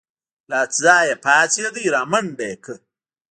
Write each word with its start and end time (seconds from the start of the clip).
له 0.49 0.59
ځايه 0.81 1.15
پاڅېد 1.23 1.75
رامنډه 1.93 2.45
يې 2.49 2.55
کړه. 2.63 2.77